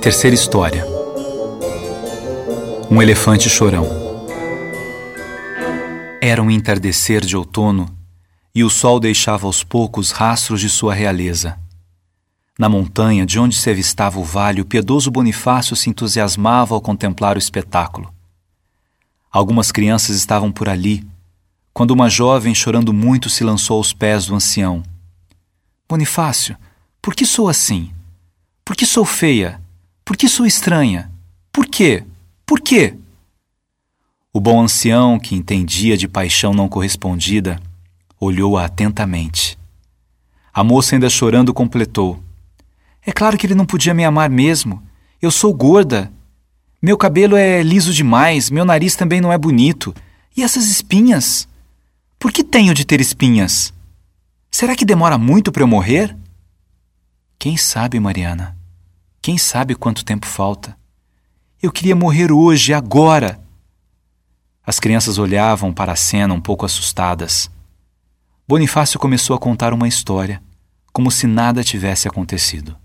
Terceira 0.00 0.34
história: 0.34 0.84
Um 2.90 3.00
elefante 3.00 3.48
chorão. 3.48 3.86
Era 6.20 6.42
um 6.42 6.50
entardecer 6.50 7.24
de 7.24 7.36
outono 7.36 7.88
e 8.54 8.64
o 8.64 8.70
sol 8.70 8.98
deixava 8.98 9.46
aos 9.46 9.62
poucos 9.62 10.10
rastros 10.10 10.60
de 10.60 10.68
sua 10.68 10.94
realeza. 10.94 11.58
Na 12.58 12.68
montanha, 12.68 13.24
de 13.24 13.38
onde 13.38 13.56
se 13.56 13.70
avistava 13.70 14.18
o 14.18 14.24
vale, 14.24 14.60
o 14.60 14.64
piedoso 14.64 15.10
Bonifácio 15.10 15.76
se 15.76 15.90
entusiasmava 15.90 16.74
ao 16.74 16.80
contemplar 16.80 17.36
o 17.36 17.38
espetáculo. 17.38 18.12
Algumas 19.30 19.70
crianças 19.70 20.16
estavam 20.16 20.50
por 20.50 20.68
ali, 20.68 21.06
quando 21.72 21.90
uma 21.90 22.08
jovem, 22.08 22.54
chorando 22.54 22.92
muito, 22.92 23.28
se 23.28 23.42
lançou 23.42 23.78
aos 23.78 23.92
pés 23.92 24.26
do 24.26 24.34
ancião. 24.34 24.82
Bonifácio, 25.88 26.56
por 27.04 27.14
que 27.14 27.26
sou 27.26 27.50
assim? 27.50 27.92
Por 28.64 28.74
que 28.74 28.86
sou 28.86 29.04
feia? 29.04 29.60
Por 30.06 30.16
que 30.16 30.26
sou 30.26 30.46
estranha? 30.46 31.12
Por 31.52 31.66
quê? 31.66 32.02
Por 32.46 32.62
quê? 32.62 32.94
O 34.32 34.40
bom 34.40 34.62
ancião, 34.62 35.18
que 35.18 35.34
entendia 35.34 35.98
de 35.98 36.08
paixão 36.08 36.54
não 36.54 36.66
correspondida, 36.66 37.60
olhou-a 38.18 38.64
atentamente. 38.64 39.58
A 40.50 40.64
moça, 40.64 40.96
ainda 40.96 41.10
chorando, 41.10 41.52
completou: 41.52 42.22
É 43.04 43.12
claro 43.12 43.36
que 43.36 43.46
ele 43.46 43.54
não 43.54 43.66
podia 43.66 43.92
me 43.92 44.02
amar 44.02 44.30
mesmo. 44.30 44.82
Eu 45.20 45.30
sou 45.30 45.52
gorda. 45.52 46.10
Meu 46.80 46.96
cabelo 46.96 47.36
é 47.36 47.62
liso 47.62 47.92
demais, 47.92 48.48
meu 48.48 48.64
nariz 48.64 48.96
também 48.96 49.20
não 49.20 49.30
é 49.30 49.36
bonito. 49.36 49.94
E 50.34 50.42
essas 50.42 50.68
espinhas? 50.68 51.46
Por 52.18 52.32
que 52.32 52.42
tenho 52.42 52.72
de 52.72 52.86
ter 52.86 52.98
espinhas? 52.98 53.74
Será 54.50 54.74
que 54.74 54.86
demora 54.86 55.18
muito 55.18 55.52
para 55.52 55.62
eu 55.62 55.68
morrer? 55.68 56.16
Quem 57.38 57.56
sabe, 57.56 58.00
Mariana? 58.00 58.56
Quem 59.20 59.38
sabe 59.38 59.74
quanto 59.74 60.04
tempo 60.04 60.26
falta? 60.26 60.76
Eu 61.62 61.72
queria 61.72 61.96
morrer 61.96 62.30
hoje, 62.32 62.72
agora. 62.72 63.40
As 64.66 64.80
crianças 64.80 65.18
olhavam 65.18 65.72
para 65.72 65.92
a 65.92 65.96
cena 65.96 66.34
um 66.34 66.40
pouco 66.40 66.64
assustadas. 66.64 67.50
Bonifácio 68.46 68.98
começou 68.98 69.34
a 69.34 69.38
contar 69.38 69.72
uma 69.72 69.88
história, 69.88 70.42
como 70.92 71.10
se 71.10 71.26
nada 71.26 71.64
tivesse 71.64 72.06
acontecido. 72.06 72.76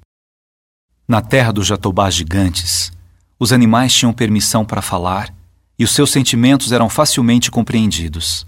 Na 1.08 1.22
terra 1.22 1.52
dos 1.52 1.68
jatobás 1.68 2.16
gigantes, 2.16 2.92
os 3.38 3.52
animais 3.52 3.94
tinham 3.94 4.14
permissão 4.14 4.64
para 4.64 4.82
falar 4.82 5.34
e 5.78 5.84
os 5.84 5.92
seus 5.92 6.12
sentimentos 6.12 6.72
eram 6.72 6.90
facilmente 6.90 7.50
compreendidos. 7.50 8.46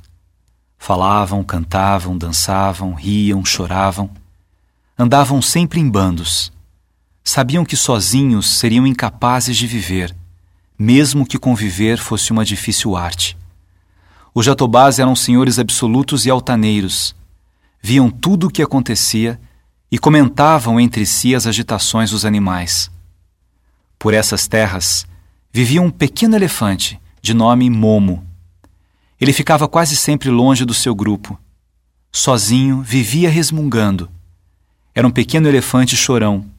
Falavam, 0.77 1.43
cantavam, 1.43 2.17
dançavam, 2.17 2.93
riam, 2.93 3.43
choravam. 3.45 4.09
Andavam 5.03 5.41
sempre 5.41 5.79
em 5.79 5.89
bandos 5.89 6.53
Sabiam 7.23 7.65
que 7.65 7.75
sozinhos 7.75 8.47
seriam 8.47 8.85
incapazes 8.85 9.57
de 9.57 9.65
viver, 9.65 10.15
mesmo 10.77 11.25
que 11.25 11.39
conviver 11.39 11.97
fosse 11.97 12.31
uma 12.31 12.45
difícil 12.45 12.95
arte. 12.95 13.35
Os 14.31 14.45
jatobás 14.45 14.99
eram 14.99 15.15
senhores 15.15 15.57
absolutos 15.57 16.27
e 16.27 16.29
altaneiros. 16.29 17.15
Viam 17.81 18.11
tudo 18.11 18.45
o 18.45 18.51
que 18.51 18.61
acontecia 18.61 19.41
e 19.91 19.97
comentavam 19.97 20.79
entre 20.79 21.03
si 21.03 21.33
as 21.33 21.47
agitações 21.47 22.11
dos 22.11 22.23
animais. 22.23 22.91
Por 23.97 24.13
essas 24.13 24.47
terras 24.47 25.07
vivia 25.51 25.81
um 25.81 25.89
pequeno 25.89 26.35
elefante, 26.35 27.01
de 27.23 27.33
nome 27.33 27.71
Momo. 27.71 28.23
Ele 29.19 29.33
ficava 29.33 29.67
quase 29.67 29.95
sempre 29.95 30.29
longe 30.29 30.63
do 30.63 30.75
seu 30.75 30.93
grupo. 30.93 31.39
Sozinho, 32.11 32.83
vivia 32.83 33.31
resmungando. 33.31 34.07
Era 34.93 35.07
um 35.07 35.11
pequeno 35.11 35.47
elefante 35.47 35.95
chorão 35.95 36.49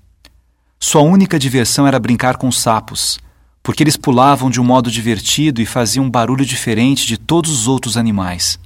sua 0.84 1.00
única 1.00 1.38
diversão 1.38 1.86
era 1.86 2.00
brincar 2.00 2.36
com 2.36 2.50
sapos, 2.50 3.20
porque 3.62 3.84
eles 3.84 3.96
pulavam 3.96 4.50
de 4.50 4.60
um 4.60 4.64
modo 4.64 4.90
divertido 4.90 5.62
e 5.62 5.64
faziam 5.64 6.06
um 6.06 6.10
barulho 6.10 6.44
diferente 6.44 7.06
de 7.06 7.16
todos 7.16 7.52
os 7.52 7.68
outros 7.68 7.96
animais. 7.96 8.58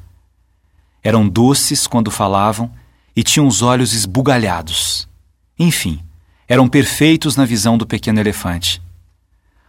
Eram 1.05 1.29
doces 1.29 1.87
quando 1.87 2.11
falavam 2.11 2.73
e 3.15 3.23
tinham 3.23 3.47
os 3.47 3.61
olhos 3.61 3.93
esbugalhados. 3.93 5.07
Enfim, 5.59 6.01
eram 6.49 6.67
perfeitos 6.69 7.37
na 7.37 7.45
visão 7.45 7.77
do 7.77 7.87
pequeno 7.87 8.19
elefante. 8.19 8.81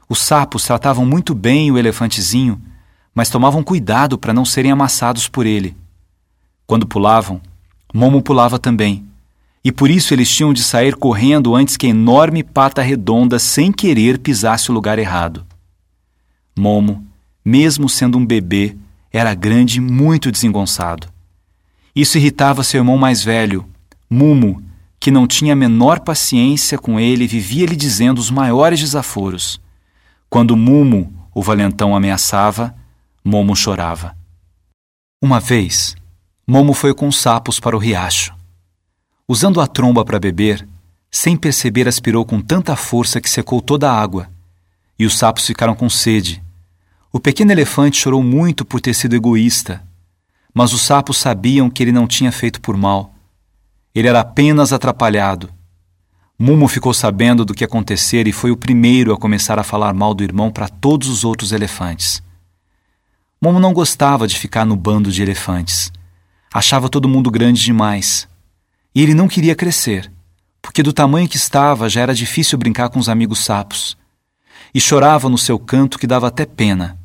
Os 0.07 0.19
sapos 0.19 0.63
tratavam 0.63 1.05
muito 1.05 1.35
bem 1.35 1.69
o 1.69 1.77
elefantezinho, 1.77 2.61
mas 3.13 3.29
tomavam 3.29 3.61
cuidado 3.61 4.17
para 4.17 4.33
não 4.33 4.45
serem 4.45 4.71
amassados 4.71 5.27
por 5.27 5.45
ele. 5.45 5.75
Quando 6.65 6.87
pulavam, 6.87 7.41
Momo 7.93 8.21
pulava 8.21 8.57
também 8.57 9.05
e 9.63 9.71
por 9.71 9.89
isso 9.89 10.13
eles 10.13 10.29
tinham 10.29 10.53
de 10.53 10.63
sair 10.63 10.95
correndo 10.95 11.55
antes 11.55 11.75
que 11.75 11.87
a 11.87 11.89
enorme 11.89 12.43
pata 12.43 12.81
redonda, 12.81 13.39
sem 13.39 13.71
querer, 13.71 14.19
pisasse 14.19 14.71
o 14.71 14.73
lugar 14.73 14.97
errado. 14.99 15.45
Momo, 16.57 17.05
mesmo 17.43 17.89
sendo 17.89 18.17
um 18.17 18.25
bebê, 18.25 18.75
era 19.11 19.33
grande 19.33 19.77
e 19.77 19.81
muito 19.81 20.31
desengonçado. 20.31 21.07
Isso 21.95 22.17
irritava 22.17 22.63
seu 22.63 22.79
irmão 22.79 22.97
mais 22.97 23.23
velho, 23.23 23.65
Mumo, 24.09 24.63
que 24.99 25.11
não 25.11 25.27
tinha 25.27 25.53
a 25.53 25.55
menor 25.55 25.99
paciência 25.99 26.77
com 26.77 26.99
ele 26.99 27.23
e 27.23 27.27
vivia 27.27 27.65
lhe 27.65 27.75
dizendo 27.75 28.19
os 28.19 28.29
maiores 28.29 28.79
desaforos. 28.79 29.59
Quando 30.29 30.55
Mumo, 30.55 31.13
o 31.33 31.41
valentão, 31.41 31.95
ameaçava, 31.95 32.75
Momo 33.23 33.55
chorava. 33.55 34.15
Uma 35.21 35.39
vez, 35.39 35.95
Momo 36.47 36.73
foi 36.73 36.93
com 36.93 37.11
sapos 37.11 37.59
para 37.59 37.75
o 37.75 37.79
riacho. 37.79 38.36
Usando 39.29 39.59
a 39.59 39.67
tromba 39.67 40.05
para 40.05 40.21
beber, 40.21 40.65
sem 41.11 41.35
perceber 41.35 41.85
aspirou 41.85 42.25
com 42.25 42.39
tanta 42.39 42.77
força 42.77 43.19
que 43.19 43.29
secou 43.29 43.61
toda 43.61 43.91
a 43.91 44.01
água. 44.01 44.29
E 44.97 45.05
os 45.05 45.17
sapos 45.17 45.45
ficaram 45.45 45.75
com 45.75 45.89
sede. 45.89 46.41
O 47.11 47.19
pequeno 47.19 47.51
elefante 47.51 47.97
chorou 47.97 48.23
muito 48.23 48.63
por 48.63 48.79
ter 48.79 48.93
sido 48.93 49.17
egoísta, 49.17 49.83
mas 50.53 50.71
os 50.71 50.81
sapos 50.81 51.17
sabiam 51.17 51.69
que 51.69 51.83
ele 51.83 51.91
não 51.91 52.07
tinha 52.07 52.31
feito 52.31 52.61
por 52.61 52.77
mal. 52.77 53.13
Ele 53.93 54.07
era 54.07 54.21
apenas 54.21 54.71
atrapalhado. 54.71 55.49
Mumo 56.39 56.65
ficou 56.69 56.93
sabendo 56.93 57.43
do 57.43 57.53
que 57.53 57.65
acontecera 57.65 58.29
e 58.29 58.31
foi 58.31 58.51
o 58.51 58.57
primeiro 58.57 59.11
a 59.11 59.17
começar 59.17 59.59
a 59.59 59.63
falar 59.63 59.93
mal 59.93 60.13
do 60.13 60.23
irmão 60.23 60.49
para 60.51 60.69
todos 60.69 61.09
os 61.09 61.25
outros 61.25 61.51
elefantes. 61.51 62.23
Momo 63.41 63.59
não 63.59 63.73
gostava 63.73 64.25
de 64.25 64.39
ficar 64.39 64.63
no 64.63 64.77
bando 64.77 65.11
de 65.11 65.21
elefantes. 65.21 65.91
Achava 66.53 66.87
todo 66.87 67.09
mundo 67.09 67.29
grande 67.29 67.61
demais. 67.61 68.25
E 68.93 69.01
ele 69.01 69.13
não 69.13 69.27
queria 69.27 69.55
crescer, 69.55 70.11
porque 70.61 70.83
do 70.83 70.91
tamanho 70.91 71.29
que 71.29 71.37
estava 71.37 71.87
já 71.87 72.01
era 72.01 72.13
difícil 72.13 72.57
brincar 72.57 72.89
com 72.89 72.99
os 72.99 73.09
amigos 73.09 73.39
sapos. 73.39 73.97
E 74.73 74.81
chorava 74.81 75.29
no 75.29 75.37
seu 75.37 75.57
canto 75.57 75.97
que 75.97 76.05
dava 76.05 76.27
até 76.27 76.45
pena. 76.45 76.97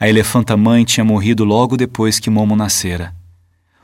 A 0.00 0.08
elefanta 0.08 0.56
mãe 0.56 0.84
tinha 0.84 1.04
morrido 1.04 1.44
logo 1.44 1.76
depois 1.76 2.18
que 2.18 2.30
Momo 2.30 2.56
nascera. 2.56 3.14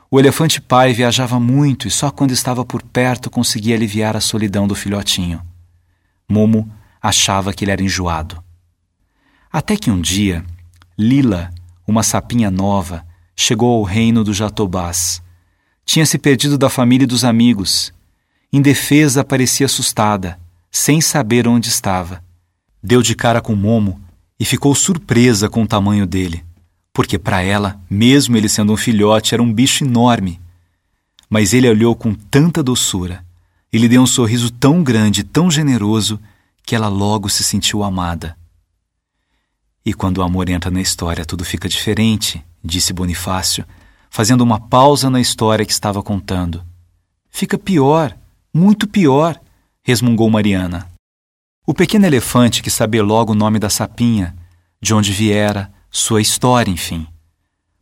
O 0.09 0.19
elefante 0.19 0.61
pai 0.61 0.93
viajava 0.93 1.39
muito 1.39 1.87
e 1.87 1.91
só 1.91 2.09
quando 2.09 2.31
estava 2.31 2.63
por 2.63 2.81
perto 2.81 3.29
conseguia 3.29 3.75
aliviar 3.75 4.15
a 4.15 4.21
solidão 4.21 4.67
do 4.67 4.73
filhotinho. 4.73 5.41
Momo 6.27 6.71
achava 7.01 7.53
que 7.53 7.63
ele 7.63 7.71
era 7.71 7.83
enjoado. 7.83 8.41
Até 9.51 9.75
que 9.75 9.91
um 9.91 9.99
dia, 9.99 10.43
Lila, 10.97 11.51
uma 11.87 12.01
sapinha 12.01 12.49
nova, 12.49 13.05
chegou 13.35 13.77
ao 13.77 13.83
reino 13.83 14.23
do 14.23 14.33
Jatobás 14.33 15.21
tinha 15.85 16.05
se 16.05 16.17
perdido 16.17 16.57
da 16.57 16.69
família 16.69 17.03
e 17.03 17.07
dos 17.07 17.23
amigos. 17.23 17.93
Indefesa, 18.51 19.23
parecia 19.23 19.67
assustada, 19.67 20.39
sem 20.71 20.99
saber 20.99 21.47
onde 21.47 21.69
estava. 21.69 22.23
Deu 22.81 23.01
de 23.01 23.15
cara 23.15 23.39
com 23.39 23.55
Momo 23.55 24.01
e 24.39 24.43
ficou 24.43 24.73
surpresa 24.73 25.47
com 25.47 25.63
o 25.63 25.67
tamanho 25.67 26.05
dele, 26.05 26.43
porque 26.91 27.17
para 27.19 27.41
ela, 27.41 27.79
mesmo 27.89 28.35
ele 28.35 28.49
sendo 28.49 28.73
um 28.73 28.77
filhote, 28.77 29.33
era 29.33 29.43
um 29.43 29.53
bicho 29.53 29.85
enorme. 29.85 30.41
Mas 31.29 31.53
ele 31.53 31.69
olhou 31.69 31.95
com 31.95 32.13
tanta 32.13 32.63
doçura 32.63 33.23
e 33.71 33.77
lhe 33.77 33.87
deu 33.87 34.01
um 34.01 34.07
sorriso 34.07 34.49
tão 34.51 34.83
grande, 34.83 35.23
tão 35.23 35.49
generoso, 35.51 36.19
que 36.63 36.75
ela 36.75 36.87
logo 36.87 37.29
se 37.29 37.43
sentiu 37.43 37.83
amada. 37.83 38.35
E 39.85 39.93
quando 39.93 40.17
o 40.17 40.23
amor 40.23 40.49
entra 40.49 40.71
na 40.71 40.81
história, 40.81 41.23
tudo 41.23 41.45
fica 41.45 41.69
diferente, 41.69 42.43
disse 42.63 42.91
Bonifácio 42.91 43.63
fazendo 44.15 44.45
uma 44.45 44.57
pausa 44.57 45.09
na 45.09 45.19
história 45.19 45.65
que 45.65 45.73
estava 45.73 46.01
contando. 46.01 46.63
Fica 47.29 47.57
pior, 47.57 48.17
muito 48.53 48.87
pior, 48.87 49.37
resmungou 49.83 50.29
Mariana. 50.29 50.89
O 51.67 51.73
pequeno 51.73 52.05
elefante 52.05 52.63
que 52.63 52.69
sabia 52.69 53.03
logo 53.03 53.33
o 53.33 53.35
nome 53.35 53.59
da 53.59 53.69
sapinha, 53.69 54.33
de 54.81 54.93
onde 54.93 55.11
viera, 55.11 55.69
sua 55.91 56.21
história, 56.21 56.71
enfim. 56.71 57.05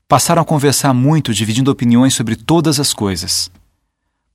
Passaram 0.07 0.41
a 0.41 0.45
conversar 0.45 0.91
muito, 0.91 1.35
dividindo 1.35 1.69
opiniões 1.69 2.15
sobre 2.15 2.35
todas 2.35 2.79
as 2.79 2.93
coisas. 2.93 3.51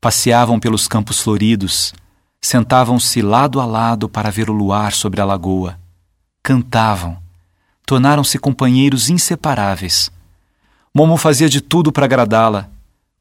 Passeavam 0.00 0.61
pelos 0.61 0.87
campos 0.87 1.21
floridos, 1.21 1.93
sentavam-se 2.41 3.21
lado 3.21 3.61
a 3.61 3.67
lado 3.67 4.09
para 4.09 4.31
ver 4.31 4.49
o 4.49 4.53
luar 4.53 4.93
sobre 4.93 5.21
a 5.21 5.25
lagoa. 5.25 5.77
Cantavam, 6.45 7.19
tornaram-se 7.85 8.39
companheiros 8.39 9.11
inseparáveis 9.11 10.12
Momo 10.94 11.17
fazia 11.17 11.49
de 11.49 11.61
tudo 11.61 11.93
para 11.93 12.05
agradá-la. 12.05 12.70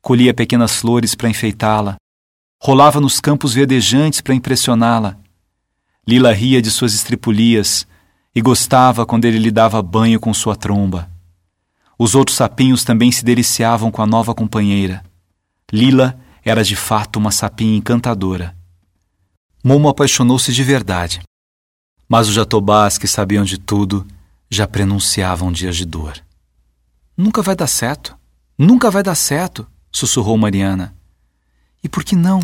Colhia 0.01 0.33
pequenas 0.33 0.77
flores 0.77 1.15
para 1.15 1.29
enfeitá-la. 1.29 1.95
rolava 2.61 2.99
nos 2.99 3.19
campos 3.19 3.53
verdejantes 3.53 4.21
para 4.21 4.33
impressioná-la. 4.33 5.17
Lila 6.07 6.31
ria 6.31 6.61
de 6.61 6.71
suas 6.71 6.93
estripulias 6.93 7.85
e 8.33 8.41
gostava 8.41 9.05
quando 9.05 9.25
ele 9.25 9.37
lhe 9.37 9.51
dava 9.51 9.81
banho 9.81 10.19
com 10.19 10.33
sua 10.33 10.55
tromba. 10.55 11.09
Os 11.99 12.15
outros 12.15 12.37
sapinhos 12.37 12.83
também 12.83 13.11
se 13.11 13.25
deliciavam 13.25 13.91
com 13.91 14.01
a 14.01 14.07
nova 14.07 14.33
companheira. 14.33 15.03
Lila 15.71 16.17
era 16.43 16.63
de 16.63 16.75
fato 16.75 17.17
uma 17.17 17.31
sapinha 17.31 17.77
encantadora. 17.77 18.55
Momo 19.63 19.89
apaixonou-se 19.89 20.53
de 20.53 20.63
verdade. 20.63 21.21
Mas 22.07 22.29
os 22.29 22.35
jatobás, 22.35 22.97
que 22.97 23.07
sabiam 23.07 23.43
de 23.43 23.57
tudo, 23.57 24.07
já 24.49 24.65
prenunciavam 24.65 25.51
dias 25.51 25.75
de 25.75 25.85
dor. 25.85 26.13
Nunca 27.17 27.41
vai 27.41 27.55
dar 27.55 27.65
certo. 27.65 28.15
Nunca 28.55 28.91
vai 28.91 29.01
dar 29.01 29.15
certo, 29.15 29.67
sussurrou 29.91 30.37
Mariana. 30.37 30.95
E 31.83 31.89
por 31.89 32.03
que 32.03 32.15
não? 32.15 32.41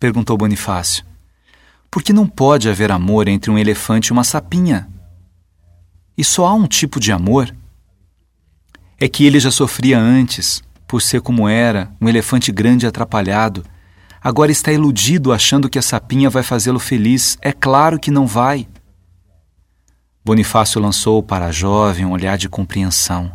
perguntou 0.00 0.38
Bonifácio. 0.38 1.04
Porque 1.90 2.12
não 2.12 2.26
pode 2.26 2.68
haver 2.68 2.90
amor 2.90 3.28
entre 3.28 3.50
um 3.50 3.58
elefante 3.58 4.08
e 4.08 4.12
uma 4.12 4.24
sapinha. 4.24 4.88
E 6.16 6.24
só 6.24 6.46
há 6.46 6.54
um 6.54 6.66
tipo 6.66 6.98
de 6.98 7.12
amor? 7.12 7.54
É 8.98 9.06
que 9.06 9.26
ele 9.26 9.38
já 9.38 9.50
sofria 9.50 9.98
antes, 9.98 10.62
por 10.86 11.02
ser 11.02 11.20
como 11.20 11.46
era, 11.46 11.90
um 12.00 12.08
elefante 12.08 12.50
grande 12.50 12.86
e 12.86 12.88
atrapalhado. 12.88 13.64
Agora 14.22 14.50
está 14.50 14.72
iludido 14.72 15.32
achando 15.32 15.68
que 15.68 15.78
a 15.78 15.82
sapinha 15.82 16.30
vai 16.30 16.42
fazê-lo 16.42 16.78
feliz. 16.78 17.36
É 17.42 17.52
claro 17.52 17.98
que 17.98 18.10
não 18.10 18.26
vai. 18.26 18.66
Bonifácio 20.24 20.80
lançou 20.80 21.22
para 21.22 21.46
a 21.46 21.52
jovem 21.52 22.06
um 22.06 22.12
olhar 22.12 22.38
de 22.38 22.48
compreensão. 22.48 23.32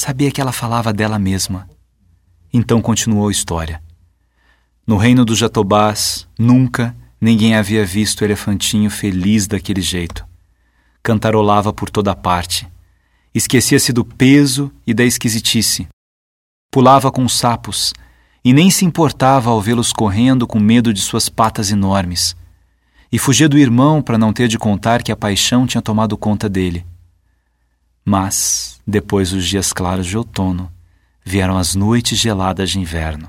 Sabia 0.00 0.30
que 0.30 0.40
ela 0.40 0.52
falava 0.52 0.92
dela 0.92 1.18
mesma. 1.18 1.68
Então 2.52 2.80
continuou 2.80 3.26
a 3.26 3.32
história. 3.32 3.82
No 4.86 4.96
reino 4.96 5.24
dos 5.24 5.38
Jatobás, 5.38 6.24
nunca 6.38 6.94
ninguém 7.20 7.56
havia 7.56 7.84
visto 7.84 8.20
o 8.20 8.24
elefantinho 8.24 8.90
feliz 8.90 9.48
daquele 9.48 9.80
jeito. 9.80 10.24
Cantarolava 11.02 11.72
por 11.72 11.90
toda 11.90 12.14
parte. 12.14 12.64
Esquecia-se 13.34 13.92
do 13.92 14.04
peso 14.04 14.70
e 14.86 14.94
da 14.94 15.02
esquisitice. 15.02 15.88
Pulava 16.70 17.10
com 17.10 17.24
os 17.24 17.36
sapos 17.36 17.92
e 18.44 18.52
nem 18.52 18.70
se 18.70 18.84
importava 18.84 19.50
ao 19.50 19.60
vê-los 19.60 19.92
correndo 19.92 20.46
com 20.46 20.60
medo 20.60 20.94
de 20.94 21.00
suas 21.00 21.28
patas 21.28 21.72
enormes 21.72 22.36
e 23.10 23.18
fugia 23.18 23.48
do 23.48 23.58
irmão 23.58 24.00
para 24.00 24.16
não 24.16 24.32
ter 24.32 24.46
de 24.46 24.60
contar 24.60 25.02
que 25.02 25.10
a 25.10 25.16
paixão 25.16 25.66
tinha 25.66 25.82
tomado 25.82 26.16
conta 26.16 26.48
dele. 26.48 26.86
Mas, 28.08 28.80
depois 28.86 29.32
dos 29.32 29.46
dias 29.46 29.70
claros 29.70 30.06
de 30.06 30.16
outono, 30.16 30.72
vieram 31.22 31.58
as 31.58 31.74
noites 31.74 32.18
geladas 32.18 32.70
de 32.70 32.78
inverno. 32.78 33.28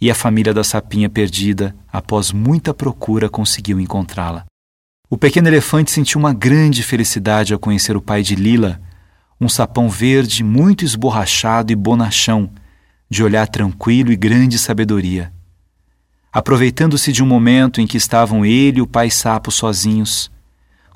E 0.00 0.08
a 0.08 0.14
família 0.14 0.54
da 0.54 0.62
sapinha 0.62 1.10
perdida, 1.10 1.74
após 1.92 2.30
muita 2.30 2.72
procura, 2.72 3.28
conseguiu 3.28 3.80
encontrá-la. 3.80 4.44
O 5.10 5.18
pequeno 5.18 5.48
elefante 5.48 5.90
sentiu 5.90 6.20
uma 6.20 6.32
grande 6.32 6.80
felicidade 6.84 7.52
ao 7.52 7.58
conhecer 7.58 7.96
o 7.96 8.00
pai 8.00 8.22
de 8.22 8.36
Lila, 8.36 8.80
um 9.40 9.48
sapão 9.48 9.90
verde 9.90 10.44
muito 10.44 10.84
esborrachado 10.84 11.72
e 11.72 11.74
bonachão, 11.74 12.52
de 13.10 13.24
olhar 13.24 13.48
tranquilo 13.48 14.12
e 14.12 14.16
grande 14.16 14.60
sabedoria. 14.60 15.32
Aproveitando-se 16.32 17.10
de 17.10 17.20
um 17.20 17.26
momento 17.26 17.80
em 17.80 17.86
que 17.86 17.96
estavam 17.96 18.46
ele 18.46 18.78
e 18.78 18.82
o 18.82 18.86
pai 18.86 19.10
sapo 19.10 19.50
sozinhos, 19.50 20.30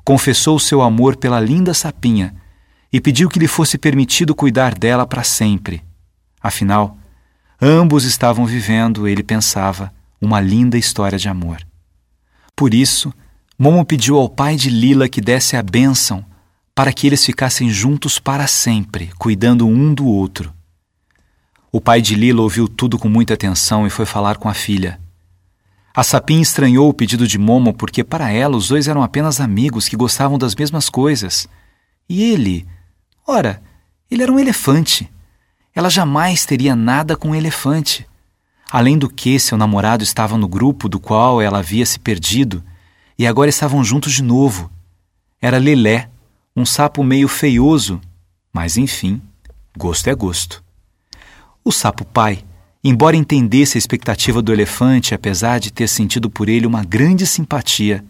confessou 0.05 0.57
seu 0.57 0.81
amor 0.81 1.17
pela 1.17 1.41
linda 1.41 1.73
sapinha 1.73 2.41
e 2.93 3.01
pediu 3.01 3.27
que 3.27 3.39
lhe 3.39 3.47
fosse 3.47 3.75
permitido 3.75 4.35
cuidar 4.35 4.77
dela 4.77 5.07
para 5.07 5.23
sempre. 5.23 5.83
Afinal, 6.39 6.95
ambos 7.59 8.05
estavam 8.05 8.45
vivendo, 8.45 9.07
ele 9.07 9.23
pensava, 9.23 9.91
uma 10.21 10.39
linda 10.39 10.77
história 10.77 11.17
de 11.17 11.27
amor. 11.27 11.57
Por 12.55 12.71
isso, 12.71 13.11
Momo 13.57 13.83
pediu 13.83 14.17
ao 14.17 14.29
pai 14.29 14.55
de 14.55 14.69
Lila 14.69 15.09
que 15.09 15.19
desse 15.19 15.57
a 15.57 15.63
bênção 15.63 16.23
para 16.75 16.93
que 16.93 17.07
eles 17.07 17.25
ficassem 17.25 17.69
juntos 17.69 18.19
para 18.19 18.45
sempre, 18.45 19.11
cuidando 19.17 19.67
um 19.67 19.91
do 19.91 20.05
outro. 20.05 20.53
O 21.71 21.81
pai 21.81 21.99
de 21.99 22.13
Lila 22.13 22.43
ouviu 22.43 22.67
tudo 22.67 22.99
com 22.99 23.09
muita 23.09 23.33
atenção 23.33 23.87
e 23.87 23.89
foi 23.89 24.05
falar 24.05 24.37
com 24.37 24.47
a 24.47 24.53
filha. 24.53 24.99
A 25.95 26.03
Sapim 26.03 26.41
estranhou 26.41 26.89
o 26.89 26.93
pedido 26.93 27.27
de 27.27 27.39
Momo 27.39 27.73
porque, 27.73 28.03
para 28.03 28.31
ela, 28.31 28.55
os 28.55 28.67
dois 28.67 28.87
eram 28.87 29.01
apenas 29.01 29.39
amigos 29.39 29.87
que 29.87 29.95
gostavam 29.95 30.37
das 30.37 30.55
mesmas 30.55 30.89
coisas. 30.89 31.47
E 32.07 32.23
ele? 32.23 32.67
Ora, 33.25 33.61
ele 34.09 34.23
era 34.23 34.31
um 34.31 34.39
elefante. 34.39 35.09
Ela 35.73 35.89
jamais 35.89 36.45
teria 36.45 36.75
nada 36.75 37.15
com 37.15 37.29
um 37.29 37.35
elefante. 37.35 38.07
Além 38.71 38.97
do 38.97 39.09
que, 39.09 39.39
seu 39.39 39.57
namorado 39.57 40.03
estava 40.03 40.37
no 40.37 40.47
grupo 40.47 40.89
do 40.89 40.99
qual 40.99 41.41
ela 41.41 41.59
havia 41.59 41.85
se 41.85 41.99
perdido 41.99 42.63
e 43.17 43.27
agora 43.27 43.49
estavam 43.49 43.83
juntos 43.83 44.13
de 44.13 44.23
novo. 44.23 44.71
Era 45.41 45.57
Lelé, 45.57 46.09
um 46.55 46.65
sapo 46.65 47.03
meio 47.03 47.27
feioso, 47.27 48.01
mas 48.51 48.77
enfim, 48.77 49.21
gosto 49.77 50.07
é 50.09 50.15
gosto. 50.15 50.63
O 51.63 51.71
sapo 51.71 52.03
pai 52.05 52.43
Embora 52.85 53.15
entendesse 53.15 53.77
a 53.77 53.79
expectativa 53.79 54.41
do 54.41 54.51
elefante, 54.51 55.15
apesar 55.15 55.57
de 55.57 55.71
ter 55.71 55.87
sentido 55.87 56.29
por 56.29 56.49
ele 56.49 56.67
uma 56.67 56.83
grande 56.83 57.25
simpatia, 57.25 58.03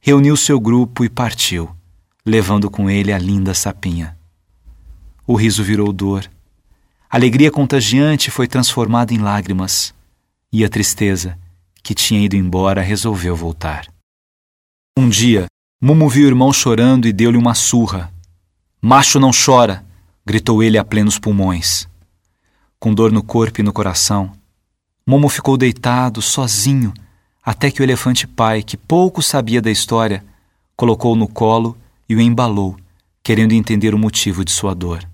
reuniu 0.00 0.36
seu 0.36 0.58
grupo 0.58 1.04
e 1.04 1.08
partiu, 1.08 1.70
levando 2.26 2.68
com 2.68 2.90
ele 2.90 3.12
a 3.12 3.18
linda 3.18 3.54
sapinha. 3.54 4.18
O 5.30 5.36
riso 5.36 5.62
virou 5.62 5.92
dor. 5.92 6.28
A 7.08 7.16
alegria 7.16 7.52
contagiante 7.52 8.32
foi 8.32 8.48
transformada 8.48 9.14
em 9.14 9.18
lágrimas, 9.18 9.94
e 10.52 10.64
a 10.64 10.68
tristeza, 10.68 11.38
que 11.84 11.94
tinha 11.94 12.20
ido 12.20 12.34
embora, 12.34 12.82
resolveu 12.82 13.36
voltar. 13.36 13.86
Um 14.98 15.08
dia, 15.08 15.46
Mumu 15.80 16.08
viu 16.08 16.24
o 16.24 16.26
irmão 16.26 16.52
chorando 16.52 17.06
e 17.06 17.12
deu-lhe 17.12 17.38
uma 17.38 17.54
surra. 17.54 18.12
Macho 18.82 19.20
não 19.20 19.30
chora! 19.30 19.84
gritou 20.26 20.64
ele 20.64 20.76
a 20.76 20.84
plenos 20.84 21.16
pulmões 21.16 21.88
com 22.80 22.92
dor 22.92 23.12
no 23.12 23.22
corpo 23.22 23.60
e 23.60 23.62
no 23.62 23.72
coração. 23.72 24.32
Momo 25.06 25.28
ficou 25.28 25.56
deitado, 25.56 26.20
sozinho, 26.20 26.92
até 27.40 27.70
que 27.70 27.80
o 27.80 27.84
elefante 27.84 28.26
pai, 28.26 28.64
que 28.64 28.76
pouco 28.76 29.22
sabia 29.22 29.62
da 29.62 29.70
história, 29.70 30.24
colocou-o 30.74 31.14
no 31.14 31.28
colo 31.28 31.78
e 32.08 32.16
o 32.16 32.20
embalou, 32.20 32.76
querendo 33.22 33.52
entender 33.52 33.94
o 33.94 33.98
motivo 33.98 34.44
de 34.44 34.50
sua 34.50 34.74
dor. 34.74 35.09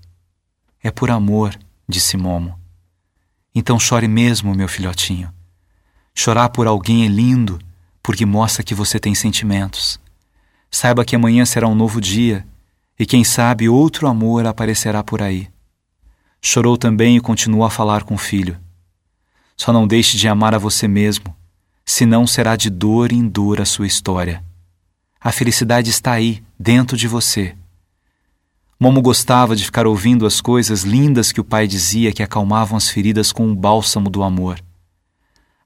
É 0.87 0.91
por 0.91 1.11
amor, 1.11 1.53
disse 1.85 2.15
Momo. 2.15 2.57
Então 3.53 3.77
chore 3.77 4.07
mesmo, 4.07 4.55
meu 4.55 4.69
filhotinho. 4.69 5.29
Chorar 6.15 6.47
por 6.47 6.65
alguém 6.65 7.03
é 7.03 7.09
lindo, 7.09 7.59
porque 8.01 8.25
mostra 8.25 8.63
que 8.63 8.73
você 8.73 8.97
tem 8.97 9.13
sentimentos. 9.13 9.99
Saiba 10.71 11.03
que 11.03 11.13
amanhã 11.13 11.43
será 11.43 11.67
um 11.67 11.75
novo 11.75 11.99
dia 11.99 12.47
e 12.97 13.05
quem 13.05 13.21
sabe 13.25 13.67
outro 13.67 14.07
amor 14.07 14.45
aparecerá 14.47 15.03
por 15.03 15.21
aí. 15.21 15.49
Chorou 16.41 16.77
também 16.77 17.17
e 17.17 17.19
continuou 17.19 17.65
a 17.65 17.69
falar 17.69 18.03
com 18.03 18.15
o 18.15 18.17
filho. 18.17 18.57
Só 19.57 19.73
não 19.73 19.85
deixe 19.85 20.15
de 20.15 20.29
amar 20.29 20.55
a 20.55 20.57
você 20.57 20.87
mesmo, 20.87 21.35
senão 21.85 22.25
será 22.25 22.55
de 22.55 22.69
dor 22.69 23.11
em 23.11 23.27
dor 23.27 23.59
a 23.59 23.65
sua 23.65 23.87
história. 23.87 24.41
A 25.19 25.33
felicidade 25.33 25.89
está 25.89 26.13
aí, 26.13 26.41
dentro 26.57 26.95
de 26.95 27.09
você. 27.09 27.57
Momo 28.79 29.01
gostava 29.01 29.55
de 29.55 29.65
ficar 29.65 29.87
ouvindo 29.87 30.25
as 30.25 30.39
coisas 30.39 30.83
lindas 30.83 31.31
que 31.31 31.41
o 31.41 31.43
pai 31.43 31.67
dizia 31.67 32.11
que 32.11 32.21
acalmavam 32.21 32.77
as 32.77 32.89
feridas 32.89 33.31
com 33.31 33.51
o 33.51 33.55
bálsamo 33.55 34.09
do 34.09 34.23
amor. 34.23 34.59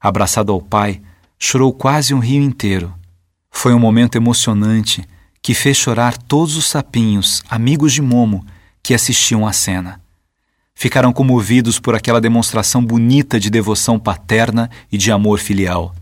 Abraçado 0.00 0.52
ao 0.52 0.60
pai, 0.60 1.00
chorou 1.38 1.72
quase 1.72 2.14
um 2.14 2.18
rio 2.18 2.42
inteiro. 2.42 2.94
Foi 3.50 3.74
um 3.74 3.78
momento 3.78 4.16
emocionante 4.16 5.04
que 5.42 5.54
fez 5.54 5.76
chorar 5.76 6.16
todos 6.16 6.56
os 6.56 6.66
sapinhos, 6.66 7.42
amigos 7.50 7.92
de 7.92 8.00
Momo, 8.00 8.46
que 8.82 8.94
assistiam 8.94 9.46
à 9.46 9.52
cena 9.52 10.02
ficaram 10.74 11.12
comovidos 11.12 11.78
por 11.78 11.94
aquela 11.94 12.20
demonstração 12.20 12.84
bonita 12.84 13.38
de 13.38 13.50
devoção 13.50 13.98
paterna 13.98 14.70
e 14.90 14.98
de 14.98 15.12
amor 15.12 15.38
filial. 15.38 15.94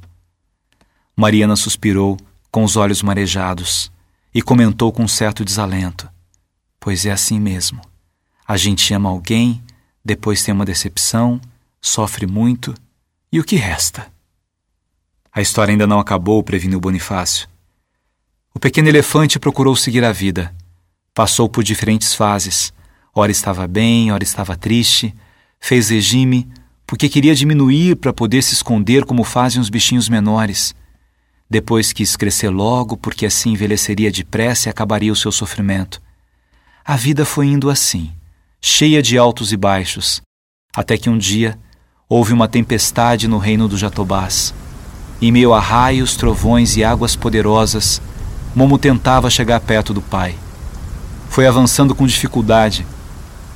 Mariana 1.17 1.57
suspirou, 1.57 2.17
com 2.51 2.65
os 2.65 2.77
olhos 2.77 3.03
marejados, 3.03 3.93
e 4.35 4.41
comentou 4.41 4.91
com 4.93 5.07
certo 5.07 5.45
desalento: 5.45 6.09
Pois 6.81 7.07
é 7.07 7.13
assim 7.13 7.39
mesmo. 7.39 7.81
A 8.49 8.57
gente 8.57 8.93
ama 8.93 9.09
alguém, 9.09 9.63
depois 10.05 10.43
tem 10.43 10.53
uma 10.53 10.65
decepção, 10.65 11.41
sofre 11.81 12.27
muito, 12.27 12.75
e 13.31 13.39
o 13.39 13.45
que 13.45 13.55
resta? 13.55 14.11
A 15.33 15.41
história 15.41 15.71
ainda 15.71 15.87
não 15.87 16.01
acabou, 16.01 16.43
preveniu 16.43 16.81
Bonifácio. 16.81 17.47
O 18.53 18.59
pequeno 18.59 18.89
elefante 18.89 19.39
procurou 19.39 19.77
seguir 19.77 20.05
a 20.05 20.11
vida. 20.11 20.53
Passou 21.15 21.49
por 21.49 21.63
diferentes 21.63 22.15
fases 22.15 22.73
Ora 23.15 23.33
estava 23.33 23.67
bem, 23.67 24.13
ora 24.13 24.23
estava 24.23 24.57
triste. 24.57 25.15
Fez 25.59 25.91
regime 25.91 26.49
porque 26.87 27.09
queria 27.09 27.35
diminuir 27.35 27.97
para 27.97 28.13
poder 28.13 28.43
se 28.43 28.55
esconder 28.55 29.05
como 29.05 29.25
fazem 29.25 29.61
os 29.61 29.69
bichinhos 29.69 30.09
menores. 30.09 30.75
Depois 31.49 31.93
quis 31.93 32.17
crescer 32.17 32.49
logo 32.49 32.97
porque 32.97 33.27
assim 33.27 33.53
envelheceria 33.53 34.11
depressa 34.11 34.69
e 34.69 34.71
acabaria 34.71 35.13
o 35.13 35.17
seu 35.17 35.33
sofrimento. 35.33 36.01
A 36.85 36.97
vida 36.97 37.27
foi 37.27 37.47
indo 37.47 37.69
assim, 37.69 38.11
cheia 38.61 39.03
de 39.03 39.19
altos 39.19 39.53
e 39.53 39.57
baixos, 39.57 40.23
até 40.75 40.97
que 40.97 41.11
um 41.11 41.19
dia 41.19 41.59
houve 42.09 42.33
uma 42.33 42.49
tempestade 42.49 43.29
no 43.29 43.37
reino 43.37 43.69
dos 43.69 43.79
Jatobás. 43.79 44.55
Em 45.21 45.31
meio 45.31 45.53
a 45.53 45.61
raios, 45.61 46.17
trovões 46.17 46.77
e 46.77 46.83
águas 46.83 47.15
poderosas, 47.15 48.01
Momo 48.55 48.79
tentava 48.79 49.31
chegar 49.31 49.61
perto 49.61 49.93
do 49.93 50.01
pai. 50.01 50.35
Foi 51.29 51.47
avançando 51.47 51.95
com 51.95 52.07
dificuldade. 52.07 52.85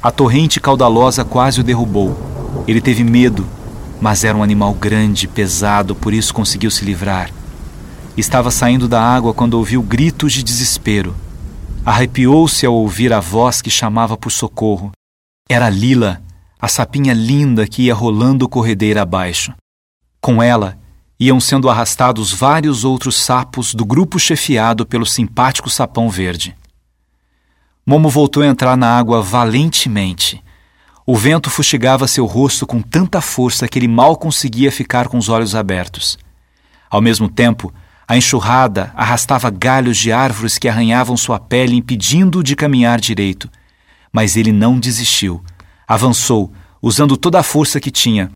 A 0.03 0.11
torrente 0.11 0.61
caudalosa 0.61 1.25
quase 1.25 1.61
o 1.61 1.65
derrubou. 1.65 2.65
Ele 2.69 2.81
teve 2.81 3.03
medo, 3.03 3.47
mas 4.01 4.23
era 4.23 4.37
um 4.37 4.43
animal 4.43 4.75
grande, 4.75 5.27
pesado, 5.27 5.95
por 5.95 6.13
isso 6.13 6.35
conseguiu 6.35 6.71
se 6.71 6.85
livrar. 6.85 7.31
Estava 8.17 8.51
saindo 8.51 8.87
da 8.87 9.03
água 9.03 9.35
quando 9.35 9.55
ouviu 9.55 9.83
gritos 9.83 10.33
de 10.33 10.43
desespero. 10.43 11.17
Arrepiou-se 11.87 12.65
ao 12.65 12.73
ouvir 12.75 13.13
a 13.13 13.21
voz 13.21 13.61
que 13.61 13.69
chamava 13.69 14.17
por 14.17 14.31
socorro. 14.31 14.91
Era 15.47 15.69
Lila, 15.69 16.23
a 16.59 16.67
sapinha 16.67 17.13
linda 17.13 17.67
que 17.67 17.83
ia 17.83 17.95
rolando 17.95 18.49
corredeira 18.49 19.03
abaixo. 19.03 19.53
Com 20.19 20.43
ela, 20.43 20.79
iam 21.21 21.39
sendo 21.39 21.69
arrastados 21.69 22.33
vários 22.33 22.85
outros 22.85 23.17
sapos 23.17 23.75
do 23.75 23.85
grupo 23.85 24.19
chefiado 24.19 24.87
pelo 24.87 25.05
simpático 25.05 25.69
sapão 25.69 26.09
verde. 26.09 26.57
Momo 27.85 28.09
voltou 28.09 28.43
a 28.43 28.47
entrar 28.47 28.79
na 28.79 28.97
água 28.97 29.21
valentemente. 29.21 30.43
O 31.05 31.15
vento 31.15 31.51
fustigava 31.51 32.09
seu 32.09 32.25
rosto 32.25 32.67
com 32.67 32.81
tanta 32.81 33.21
força 33.21 33.69
que 33.69 33.79
ele 33.79 33.89
mal 33.89 34.17
conseguia 34.17 34.73
ficar 34.73 35.07
com 35.07 35.19
os 35.19 35.29
olhos 35.29 35.55
abertos. 35.55 36.17
Ao 36.89 37.03
mesmo 37.03 37.29
tempo, 37.29 37.71
a 38.07 38.17
enxurrada 38.17 38.93
arrastava 38.95 39.51
galhos 39.51 39.97
de 39.97 40.13
árvores 40.13 40.59
que 40.59 40.69
arranhavam 40.69 41.17
sua 41.17 41.39
pele, 41.39 41.75
impedindo-o 41.75 42.43
de 42.43 42.55
caminhar 42.55 43.01
direito. 43.01 43.51
Mas 44.13 44.37
ele 44.37 44.53
não 44.53 44.79
desistiu. 44.79 45.43
Avançou, 45.89 46.53
usando 46.83 47.17
toda 47.17 47.41
a 47.41 47.43
força 47.43 47.81
que 47.81 47.91
tinha. 47.91 48.31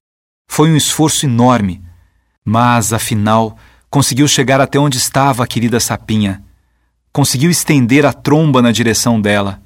Foi 0.50 0.70
um 0.70 0.76
esforço 0.76 1.26
enorme, 1.26 1.82
mas, 2.44 2.94
afinal, 2.94 3.58
conseguiu 3.90 4.26
chegar 4.26 4.60
até 4.60 4.78
onde 4.78 4.96
estava 4.96 5.44
a 5.44 5.46
querida 5.46 5.78
sapinha. 5.78 6.42
Conseguiu 7.12 7.50
estender 7.50 8.06
a 8.06 8.12
tromba 8.12 8.62
na 8.62 8.72
direção 8.72 9.20
dela. 9.20 9.60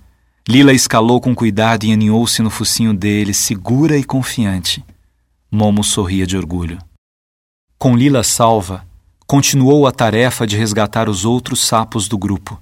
Lila 0.49 0.73
escalou 0.73 1.21
com 1.21 1.35
cuidado 1.35 1.85
e 1.85 1.93
aninhou-se 1.93 2.43
no 2.43 2.51
focinho 2.51 2.93
dele, 2.93 3.33
segura 3.33 3.97
e 3.97 4.03
confiante. 4.03 4.85
Momo 5.49 5.85
sorria 5.85 6.27
de 6.27 6.37
orgulho. 6.37 6.79
Com 7.79 7.97
Lila 7.97 8.25
salva, 8.25 8.85
continuou 9.33 9.87
a 9.87 9.93
tarefa 9.93 10.47
de 10.47 10.59
resgatar 10.59 11.09
os 11.09 11.25
outros 11.25 11.65
sapos 11.67 12.07
do 12.07 12.19
grupo. 12.19 12.61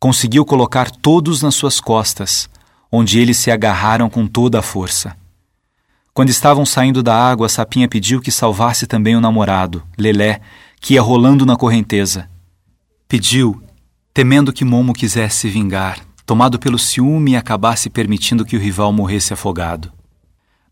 Conseguiu 0.00 0.44
colocar 0.44 0.90
todos 0.90 1.42
nas 1.42 1.54
suas 1.54 1.78
costas, 1.78 2.50
onde 2.90 3.20
eles 3.20 3.36
se 3.36 3.52
agarraram 3.52 4.10
com 4.10 4.26
toda 4.26 4.58
a 4.58 4.62
força. 4.62 5.16
Quando 6.12 6.30
estavam 6.30 6.66
saindo 6.66 7.04
da 7.04 7.14
água, 7.14 7.48
sapinha 7.48 7.86
pediu 7.86 8.20
que 8.20 8.32
salvasse 8.32 8.84
também 8.84 9.14
o 9.14 9.20
namorado, 9.20 9.80
Lelé, 9.96 10.40
que 10.80 10.94
ia 10.94 11.00
rolando 11.00 11.46
na 11.46 11.54
correnteza. 11.54 12.28
Pediu, 13.06 13.62
temendo 14.12 14.52
que 14.52 14.64
Momo 14.64 14.92
quisesse 14.92 15.36
se 15.36 15.48
vingar, 15.48 16.00
tomado 16.26 16.58
pelo 16.58 16.80
ciúme 16.80 17.30
e 17.30 17.36
acabasse 17.36 17.88
permitindo 17.88 18.44
que 18.44 18.56
o 18.56 18.60
rival 18.60 18.92
morresse 18.92 19.34
afogado. 19.34 19.92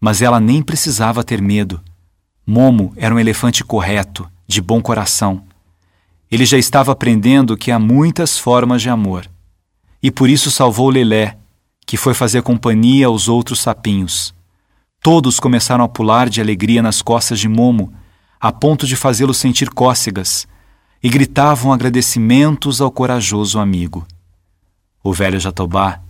Mas 0.01 0.23
ela 0.23 0.41
nem 0.41 0.61
precisava 0.61 1.23
ter 1.23 1.41
medo. 1.41 1.81
Momo 2.45 2.93
era 2.97 3.15
um 3.15 3.19
elefante 3.21 3.63
correto, 3.63 4.29
de 4.51 4.61
bom 4.61 4.83
coração. 4.83 5.45
Ele 6.29 6.45
já 6.45 6.59
estava 6.59 6.91
aprendendo 6.91 7.57
que 7.57 7.71
há 7.71 7.79
muitas 7.79 8.37
formas 8.37 8.83
de 8.83 8.91
amor. 8.91 9.31
E 10.03 10.11
por 10.11 10.29
isso 10.29 10.51
salvou 10.51 10.91
Lelé, 10.91 11.37
que 11.87 11.97
foi 11.97 12.15
fazer 12.15 12.43
companhia 12.43 13.07
aos 13.07 13.29
outros 13.29 13.61
sapinhos. 13.61 14.35
Todos 15.01 15.39
começaram 15.39 15.85
a 15.85 15.89
pular 15.89 16.29
de 16.29 16.41
alegria 16.41 16.83
nas 16.83 17.01
costas 17.01 17.39
de 17.39 17.49
Momo, 17.49 17.93
a 18.41 18.51
ponto 18.51 18.87
de 18.87 18.97
fazê-lo 18.97 19.33
sentir 19.33 19.71
cócegas, 19.71 20.49
e 21.01 21.09
gritavam 21.09 21.73
agradecimentos 21.73 22.81
ao 22.81 22.91
corajoso 22.91 23.59
amigo. 23.59 24.05
O 25.03 25.13
velho 25.13 25.39
Jatobá, 25.39 26.01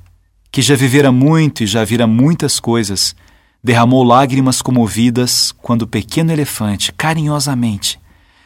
que 0.51 0.63
já 0.63 0.75
vivera 0.75 1.13
muito 1.13 1.63
e 1.63 1.67
já 1.67 1.85
vira 1.85 2.07
muitas 2.07 2.59
coisas, 2.59 3.15
derramou 3.63 4.03
lágrimas 4.03 4.63
comovidas 4.63 5.53
quando 5.53 5.83
o 5.83 5.87
pequeno 5.87 6.33
elefante, 6.33 6.91
carinhosamente, 6.93 8.00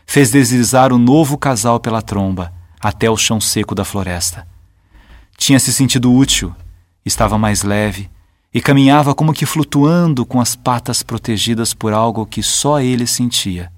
fez 0.06 0.30
deslizar 0.30 0.92
o 0.92 0.98
novo 0.98 1.36
casal 1.36 1.80
pela 1.80 2.02
tromba 2.02 2.52
até 2.80 3.10
o 3.10 3.16
chão 3.16 3.40
seco 3.40 3.74
da 3.74 3.84
floresta. 3.84 4.46
Tinha 5.36 5.58
se 5.58 5.72
sentido 5.72 6.12
útil, 6.12 6.54
estava 7.04 7.38
mais 7.38 7.62
leve 7.62 8.10
e 8.52 8.60
caminhava 8.60 9.14
como 9.14 9.32
que 9.32 9.46
flutuando 9.46 10.24
com 10.24 10.40
as 10.40 10.54
patas 10.54 11.02
protegidas 11.02 11.74
por 11.74 11.92
algo 11.92 12.24
que 12.24 12.42
só 12.42 12.80
ele 12.80 13.06
sentia. 13.06 13.72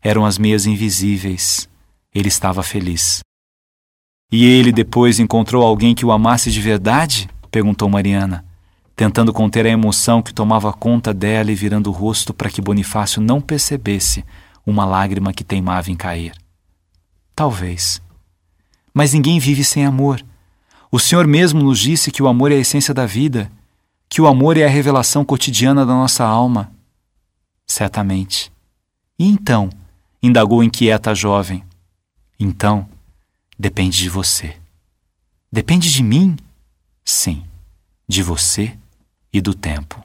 Eram 0.00 0.24
as 0.24 0.38
meias 0.38 0.66
invisíveis. 0.66 1.68
Ele 2.14 2.28
estava 2.28 2.62
feliz. 2.62 3.20
E 4.30 4.44
ele 4.44 4.70
depois 4.70 5.18
encontrou 5.18 5.64
alguém 5.64 5.94
que 5.94 6.06
o 6.06 6.12
amasse 6.12 6.50
de 6.50 6.60
verdade? 6.60 7.28
perguntou 7.50 7.88
Mariana, 7.88 8.44
tentando 8.94 9.32
conter 9.32 9.66
a 9.66 9.70
emoção 9.70 10.22
que 10.22 10.32
tomava 10.32 10.72
conta 10.72 11.12
dela 11.12 11.50
e 11.50 11.54
virando 11.54 11.88
o 11.88 11.92
rosto 11.92 12.32
para 12.34 12.50
que 12.50 12.60
Bonifácio 12.60 13.20
não 13.20 13.40
percebesse 13.40 14.24
uma 14.66 14.84
lágrima 14.84 15.32
que 15.32 15.44
teimava 15.44 15.90
em 15.90 15.96
cair. 15.96 16.34
Talvez. 17.34 18.02
Mas 18.92 19.12
ninguém 19.12 19.38
vive 19.38 19.64
sem 19.64 19.86
amor. 19.86 20.24
O 20.90 20.98
Senhor 20.98 21.26
mesmo 21.26 21.62
nos 21.62 21.78
disse 21.78 22.10
que 22.10 22.22
o 22.22 22.28
amor 22.28 22.50
é 22.50 22.56
a 22.56 22.58
essência 22.58 22.92
da 22.92 23.06
vida 23.06 23.50
que 24.08 24.20
o 24.20 24.26
amor 24.26 24.56
é 24.56 24.64
a 24.64 24.68
revelação 24.68 25.24
cotidiana 25.24 25.84
da 25.84 25.92
nossa 25.92 26.24
alma? 26.24 26.72
Certamente. 27.66 28.52
E 29.18 29.26
então? 29.26 29.70
indagou 30.22 30.62
inquieta 30.62 31.10
a 31.10 31.14
jovem. 31.14 31.62
Então, 32.38 32.88
depende 33.58 33.98
de 33.98 34.08
você. 34.08 34.56
Depende 35.52 35.92
de 35.92 36.02
mim? 36.02 36.36
Sim, 37.04 37.44
de 38.08 38.22
você 38.22 38.76
e 39.32 39.40
do 39.40 39.54
tempo. 39.54 40.02